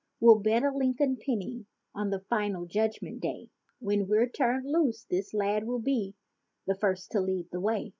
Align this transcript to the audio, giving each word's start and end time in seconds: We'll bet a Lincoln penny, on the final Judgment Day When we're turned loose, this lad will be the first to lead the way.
We'll 0.19 0.39
bet 0.39 0.63
a 0.63 0.71
Lincoln 0.71 1.17
penny, 1.23 1.67
on 1.93 2.09
the 2.09 2.21
final 2.21 2.65
Judgment 2.65 3.21
Day 3.21 3.51
When 3.77 4.07
we're 4.07 4.27
turned 4.27 4.65
loose, 4.65 5.03
this 5.05 5.31
lad 5.31 5.67
will 5.67 5.77
be 5.77 6.15
the 6.65 6.73
first 6.73 7.11
to 7.11 7.21
lead 7.21 7.51
the 7.51 7.61
way. 7.61 7.89